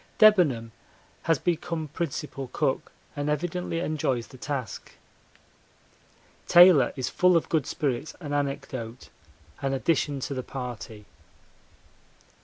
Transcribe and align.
Debenham 0.17 0.71
has 1.29 1.37
become 1.37 1.87
principal 1.89 2.47
cook, 2.51 2.91
and 3.15 3.29
evidently 3.29 3.77
enjoys 3.79 4.25
the 4.25 4.37
task. 4.39 4.93
Taylor 6.47 6.91
is 6.95 7.07
full 7.07 7.37
of 7.37 7.49
good 7.49 7.67
spirits 7.67 8.15
and 8.19 8.33
anecdote, 8.33 9.09
an 9.61 9.73
addition 9.75 10.19
to 10.21 10.33
the 10.33 10.41
party. 10.41 11.05